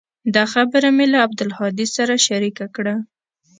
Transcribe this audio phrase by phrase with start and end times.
[0.35, 2.95] دا خبره مې له عبدالهادي سره شريکه کړه.